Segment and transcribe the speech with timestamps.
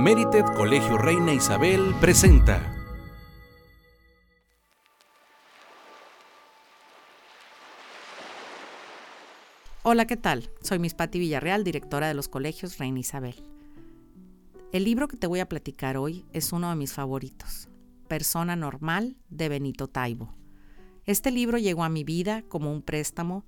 [0.00, 2.74] Merited Colegio Reina Isabel presenta.
[9.82, 10.48] Hola, ¿qué tal?
[10.62, 13.34] Soy Miss Patti Villarreal, directora de los colegios Reina Isabel.
[14.72, 17.68] El libro que te voy a platicar hoy es uno de mis favoritos,
[18.08, 20.34] Persona Normal de Benito Taibo.
[21.04, 23.44] Este libro llegó a mi vida como un préstamo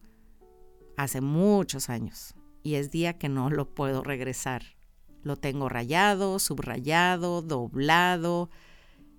[0.99, 4.82] hace muchos años y es día que no lo puedo regresar.
[5.23, 8.51] Lo tengo rayado, subrayado, doblado.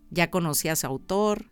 [0.09, 1.45] Ya conocí a su autor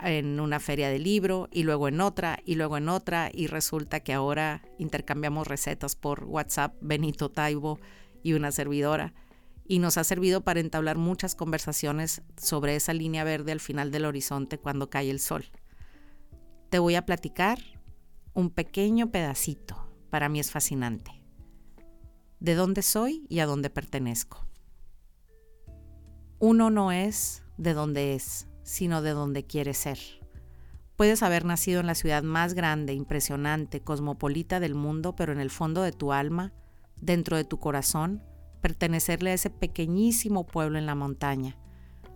[0.00, 4.00] en una feria de libro y luego en otra y luego en otra y resulta
[4.00, 7.78] que ahora intercambiamos recetas por WhatsApp Benito Taibo
[8.22, 9.14] y una servidora
[9.66, 14.04] y nos ha servido para entablar muchas conversaciones sobre esa línea verde al final del
[14.04, 15.46] horizonte cuando cae el sol.
[16.68, 17.58] Te voy a platicar
[18.34, 21.25] un pequeño pedacito, para mí es fascinante
[22.40, 24.46] de dónde soy y a dónde pertenezco.
[26.38, 29.98] Uno no es de dónde es, sino de dónde quiere ser.
[30.96, 35.50] Puedes haber nacido en la ciudad más grande, impresionante, cosmopolita del mundo, pero en el
[35.50, 36.52] fondo de tu alma,
[37.00, 38.22] dentro de tu corazón,
[38.60, 41.58] pertenecerle a ese pequeñísimo pueblo en la montaña,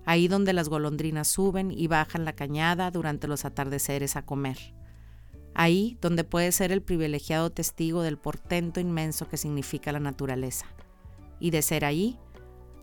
[0.07, 4.75] ahí donde las golondrinas suben y bajan la cañada durante los atardeceres a comer
[5.55, 10.67] ahí donde puedes ser el privilegiado testigo del portento inmenso que significa la naturaleza.
[11.39, 12.19] Y de ser ahí,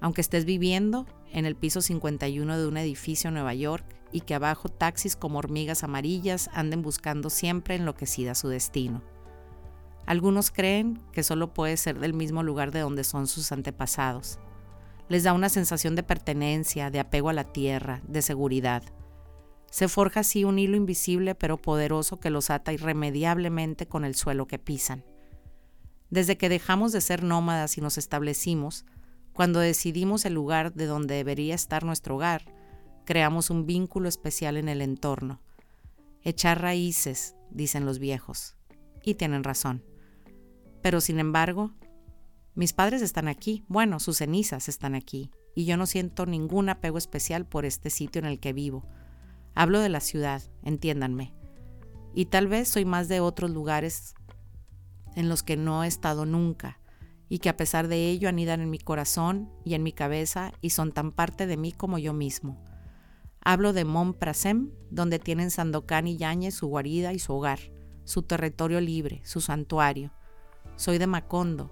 [0.01, 4.35] aunque estés viviendo en el piso 51 de un edificio en Nueva York y que
[4.35, 9.03] abajo taxis como hormigas amarillas anden buscando siempre enloquecida su destino.
[10.05, 14.39] Algunos creen que solo puede ser del mismo lugar de donde son sus antepasados.
[15.09, 18.83] Les da una sensación de pertenencia, de apego a la tierra, de seguridad.
[19.69, 24.47] Se forja así un hilo invisible pero poderoso que los ata irremediablemente con el suelo
[24.47, 25.03] que pisan.
[26.09, 28.85] Desde que dejamos de ser nómadas y nos establecimos,
[29.33, 32.45] cuando decidimos el lugar de donde debería estar nuestro hogar,
[33.05, 35.41] creamos un vínculo especial en el entorno.
[36.23, 38.55] Echar raíces, dicen los viejos,
[39.03, 39.83] y tienen razón.
[40.81, 41.71] Pero sin embargo,
[42.55, 46.97] mis padres están aquí, bueno, sus cenizas están aquí, y yo no siento ningún apego
[46.97, 48.85] especial por este sitio en el que vivo,
[49.59, 51.33] Hablo de la ciudad, entiéndanme.
[52.13, 54.13] Y tal vez soy más de otros lugares
[55.15, 56.79] en los que no he estado nunca
[57.27, 60.69] y que a pesar de ello anidan en mi corazón y en mi cabeza y
[60.69, 62.63] son tan parte de mí como yo mismo.
[63.41, 67.57] Hablo de Montprasem, donde tienen Sandokan y Yañez su guarida y su hogar,
[68.03, 70.13] su territorio libre, su santuario.
[70.75, 71.71] Soy de Macondo,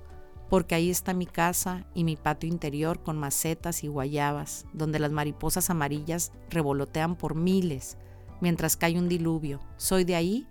[0.49, 5.11] porque ahí está mi casa y mi patio interior con macetas y guayabas, donde las
[5.11, 7.97] mariposas amarillas revolotean por miles
[8.41, 9.59] mientras cae un diluvio.
[9.77, 10.47] Soy de ahí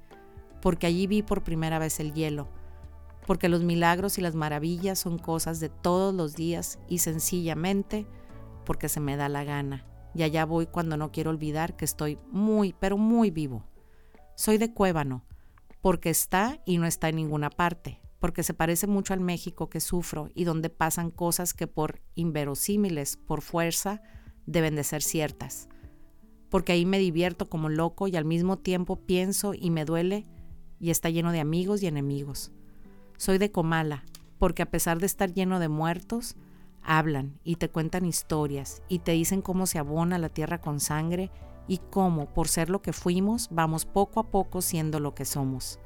[0.61, 2.49] porque allí vi por primera vez el hielo,
[3.27, 8.07] porque los milagros y las maravillas son cosas de todos los días y sencillamente
[8.65, 9.85] porque se me da la gana.
[10.15, 13.65] Y allá voy cuando no quiero olvidar que estoy muy, pero muy vivo.
[14.37, 15.25] Soy de Cuébano,
[15.81, 19.81] porque está y no está en ninguna parte, porque se parece mucho al México que
[19.81, 24.01] sufro y donde pasan cosas que por inverosímiles, por fuerza,
[24.47, 25.69] deben de ser ciertas.
[26.49, 30.25] Porque ahí me divierto como loco y al mismo tiempo pienso y me duele
[30.81, 32.51] y está lleno de amigos y enemigos.
[33.19, 34.07] Soy de Comala,
[34.39, 36.35] porque a pesar de estar lleno de muertos,
[36.83, 41.31] hablan y te cuentan historias y te dicen cómo se abona la tierra con sangre
[41.69, 45.79] y cómo, por ser lo que fuimos, vamos poco a poco siendo lo que somos.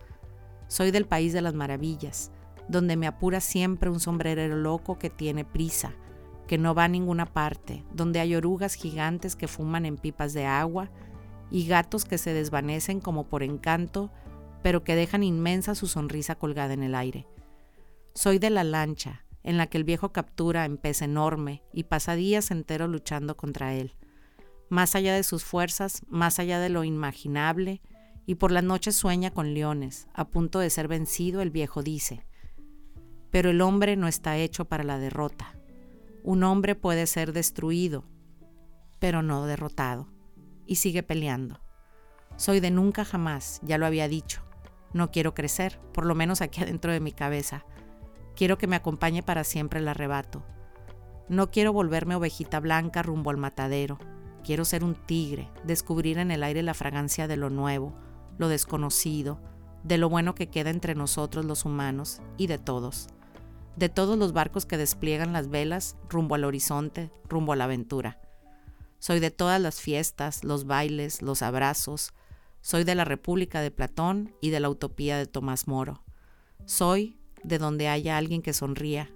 [0.68, 2.30] Soy del país de las maravillas,
[2.68, 5.94] donde me apura siempre un sombrerero loco que tiene prisa,
[6.46, 10.46] que no va a ninguna parte, donde hay orugas gigantes que fuman en pipas de
[10.46, 10.90] agua
[11.50, 14.10] y gatos que se desvanecen como por encanto,
[14.62, 17.26] pero que dejan inmensa su sonrisa colgada en el aire.
[18.14, 22.14] Soy de la lancha, en la que el viejo captura en pez enorme y pasa
[22.16, 23.94] días enteros luchando contra él.
[24.68, 27.80] Más allá de sus fuerzas, más allá de lo imaginable,
[28.28, 30.06] y por las noches sueña con leones.
[30.12, 32.26] A punto de ser vencido, el viejo dice,
[33.30, 35.58] pero el hombre no está hecho para la derrota.
[36.22, 38.04] Un hombre puede ser destruido,
[38.98, 40.08] pero no derrotado.
[40.66, 41.62] Y sigue peleando.
[42.36, 44.42] Soy de nunca jamás, ya lo había dicho.
[44.92, 47.64] No quiero crecer, por lo menos aquí adentro de mi cabeza.
[48.36, 50.44] Quiero que me acompañe para siempre el arrebato.
[51.30, 53.98] No quiero volverme ovejita blanca rumbo al matadero.
[54.44, 57.94] Quiero ser un tigre, descubrir en el aire la fragancia de lo nuevo,
[58.38, 59.40] lo desconocido,
[59.84, 63.08] de lo bueno que queda entre nosotros los humanos y de todos,
[63.76, 68.20] de todos los barcos que despliegan las velas rumbo al horizonte, rumbo a la aventura.
[68.98, 72.12] Soy de todas las fiestas, los bailes, los abrazos,
[72.60, 76.02] soy de la República de Platón y de la Utopía de Tomás Moro.
[76.66, 79.10] Soy de donde haya alguien que sonría,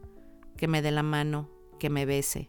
[0.57, 2.49] que me dé la mano, que me bese.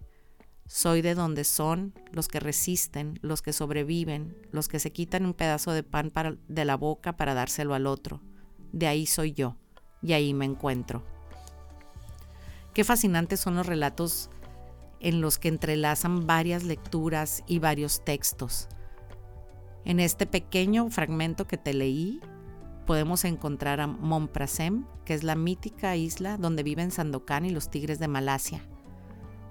[0.66, 5.34] Soy de donde son los que resisten, los que sobreviven, los que se quitan un
[5.34, 6.12] pedazo de pan
[6.48, 8.22] de la boca para dárselo al otro.
[8.72, 9.58] De ahí soy yo,
[10.02, 11.04] y ahí me encuentro.
[12.74, 14.30] Qué fascinantes son los relatos
[15.00, 18.70] en los que entrelazan varias lecturas y varios textos.
[19.86, 22.22] En este pequeño fragmento que te leí,
[22.88, 28.00] podemos encontrar a Monprasem, que es la mítica isla donde viven Sandokan y los tigres
[28.00, 28.62] de Malasia.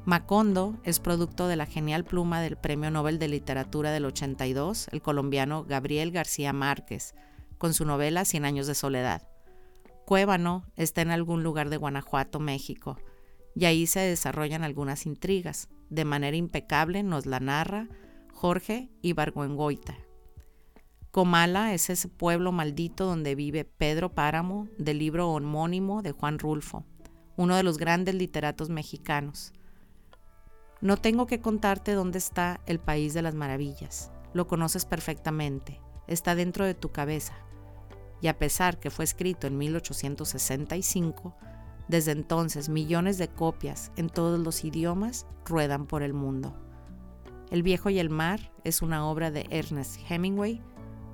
[0.05, 5.01] Macondo es producto de la genial pluma del Premio Nobel de Literatura del 82, el
[5.01, 7.15] colombiano Gabriel García Márquez,
[7.57, 9.29] con su novela Cien años de soledad.
[10.05, 12.99] Cuébano está en algún lugar de Guanajuato, México,
[13.55, 15.69] y ahí se desarrollan algunas intrigas.
[15.89, 17.89] De manera impecable nos la narra
[18.33, 19.97] Jorge Ibargüengoita.
[21.13, 26.85] Comala es ese pueblo maldito donde vive Pedro Páramo del libro homónimo de Juan Rulfo,
[27.37, 29.53] uno de los grandes literatos mexicanos.
[30.83, 34.11] No tengo que contarte dónde está el país de las maravillas.
[34.35, 35.81] Lo conoces perfectamente.
[36.09, 37.35] Está dentro de tu cabeza.
[38.21, 41.37] Y a pesar que fue escrito en 1865,
[41.87, 46.53] desde entonces millones de copias en todos los idiomas ruedan por el mundo.
[47.53, 50.61] El viejo y el mar es una obra de Ernest Hemingway,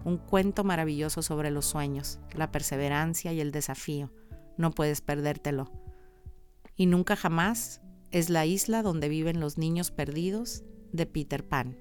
[0.03, 4.11] un cuento maravilloso sobre los sueños, la perseverancia y el desafío.
[4.57, 5.71] No puedes perdértelo.
[6.75, 11.77] Y nunca jamás es la isla donde viven los niños perdidos de Peter Pan.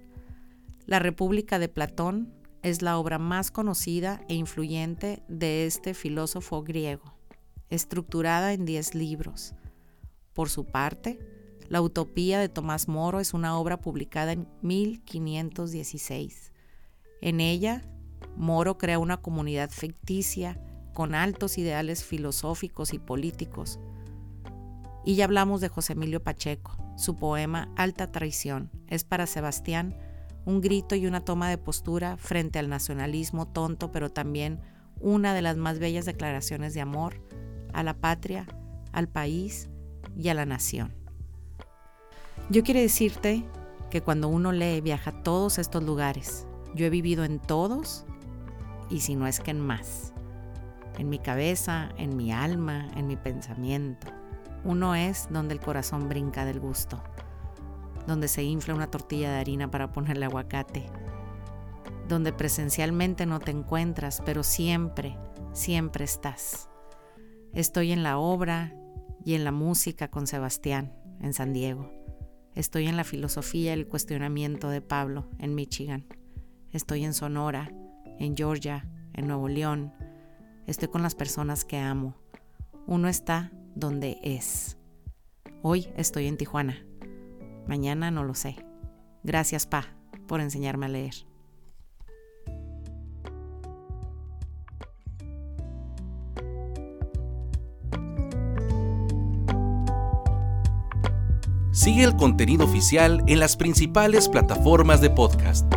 [0.86, 2.34] La República de Platón
[2.64, 7.18] es la obra más conocida e influyente de este filósofo griego,
[7.70, 9.54] estructurada en 10 libros.
[10.34, 11.20] Por su parte,
[11.70, 16.52] La Utopía de Tomás Moro es una obra publicada en 1516.
[17.22, 17.84] En ella,
[18.36, 20.62] Moro crea una comunidad ficticia
[20.94, 23.80] con altos ideales filosóficos y políticos,
[25.08, 26.76] y ya hablamos de José Emilio Pacheco.
[26.98, 29.98] Su poema Alta Traición es para Sebastián
[30.44, 34.60] un grito y una toma de postura frente al nacionalismo tonto, pero también
[35.00, 37.22] una de las más bellas declaraciones de amor
[37.72, 38.48] a la patria,
[38.92, 39.70] al país
[40.18, 40.94] y a la nación.
[42.50, 43.46] Yo quiero decirte
[43.90, 46.46] que cuando uno lee viaja a todos estos lugares.
[46.76, 48.06] Yo he vivido en todos
[48.90, 50.12] y si no es que en más.
[50.98, 54.08] En mi cabeza, en mi alma, en mi pensamiento.
[54.64, 57.02] Uno es donde el corazón brinca del gusto,
[58.06, 60.86] donde se infla una tortilla de harina para ponerle aguacate,
[62.08, 65.18] donde presencialmente no te encuentras, pero siempre,
[65.54, 66.70] siempre estás.
[67.54, 68.74] Estoy en la obra
[69.24, 71.92] y en la música con Sebastián, en San Diego.
[72.56, 76.08] Estoy en la filosofía y el cuestionamiento de Pablo, en Michigan.
[76.72, 77.72] Estoy en Sonora,
[78.20, 79.94] en Georgia, en Nuevo León.
[80.66, 82.16] Estoy con las personas que amo.
[82.86, 84.78] Uno está donde es.
[85.62, 86.84] Hoy estoy en Tijuana.
[87.68, 88.56] Mañana no lo sé.
[89.24, 89.96] Gracias, Pa,
[90.28, 91.14] por enseñarme a leer.
[101.72, 105.72] Sigue el contenido oficial en las principales plataformas de podcast.